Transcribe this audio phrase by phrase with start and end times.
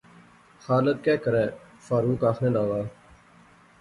[0.63, 1.45] خالق کہہ کرے،
[1.85, 2.81] فاروق آخنے لاغا